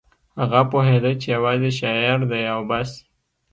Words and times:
هغه 0.39 0.61
پوهېده 0.71 1.11
چې 1.21 1.27
یوازې 1.35 1.69
شاعر 1.79 2.19
دی 2.29 2.43
او 2.53 2.61
بس 2.69 2.89